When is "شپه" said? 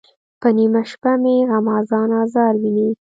0.91-1.13